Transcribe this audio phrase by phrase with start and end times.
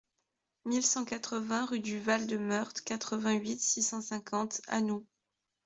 [0.65, 5.05] mille cent quatre-vingts rue du Val de Meurthe, quatre-vingt-huit, six cent cinquante, Anould